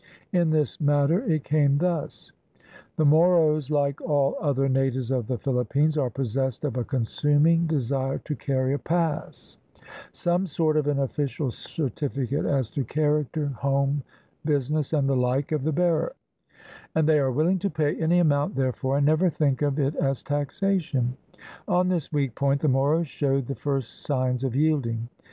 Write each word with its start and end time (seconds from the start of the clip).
In 0.33 0.49
this 0.49 0.81
matter 0.81 1.19
it 1.31 1.43
came 1.43 1.77
thus:— 1.77 2.31
The 2.97 3.05
Moros, 3.05 3.69
like 3.69 4.01
all 4.01 4.35
other 4.41 4.67
natives 4.67 5.11
of 5.11 5.27
the 5.27 5.37
Philippines, 5.37 5.95
are 5.95 6.09
possessed 6.09 6.65
of 6.65 6.75
a 6.75 6.83
consuming 6.83 7.67
desire 7.67 8.17
to 8.17 8.35
carry 8.35 8.73
a 8.73 8.79
"pass,"— 8.79 9.57
some 10.11 10.47
sort 10.47 10.75
of 10.75 10.87
an 10.87 10.97
ofiicial 10.97 11.53
certificate 11.53 12.45
as 12.45 12.71
to 12.71 12.83
character, 12.83 13.49
home, 13.49 14.01
business, 14.43 14.91
and 14.91 15.07
the 15.07 15.15
like, 15.15 15.51
of 15.51 15.63
the 15.63 15.71
bearer,— 15.71 16.15
and 16.95 17.07
they 17.07 17.19
are 17.19 17.31
willing 17.31 17.59
to 17.59 17.69
pay 17.69 17.95
any 17.97 18.19
amoimt 18.19 18.55
therefor, 18.55 18.97
and 18.97 19.05
never 19.05 19.29
think 19.29 19.61
of 19.61 19.77
it 19.77 19.95
as 19.97 20.23
taxation. 20.23 21.15
On 21.67 21.89
this 21.89 22.11
weak 22.11 22.33
point 22.33 22.61
the 22.61 22.67
Moros 22.67 23.05
showed 23.05 23.45
the 23.45 23.53
first 23.53 24.01
signs 24.01 24.43
of 24.43 24.55
yielding. 24.55 25.09